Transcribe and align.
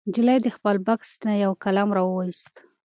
نجلۍ 0.09 0.37
د 0.43 0.47
خپل 0.55 0.75
بکس 0.87 1.09
نه 1.27 1.33
یو 1.43 1.51
قلم 1.63 1.89
راوویست. 1.97 2.53